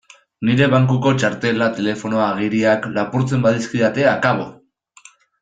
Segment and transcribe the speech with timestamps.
[0.47, 2.89] Nire bankuko txartela, telefonoa, agiriak...
[2.97, 4.51] lapurtzen badizkidate, akabo!